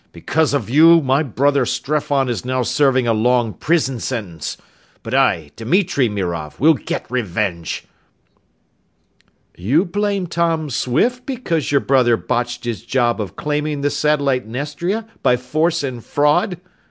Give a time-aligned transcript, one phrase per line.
[0.11, 4.57] Because of you, my brother Streffan is now serving a long prison sentence!
[5.03, 7.85] But I, Dimitri Mirov, will get revenge!"
[9.55, 15.07] "You blame Tom Swift because your brother botched his job of claiming the satellite Nestria
[15.21, 16.59] by force and fraud?"